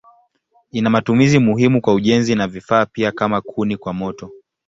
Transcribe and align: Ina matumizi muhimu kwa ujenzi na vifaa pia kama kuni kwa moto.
Ina 0.71 0.89
matumizi 0.89 1.39
muhimu 1.39 1.81
kwa 1.81 1.93
ujenzi 1.93 2.35
na 2.35 2.47
vifaa 2.47 2.85
pia 2.85 3.11
kama 3.11 3.41
kuni 3.41 3.77
kwa 3.77 3.93
moto. 3.93 4.31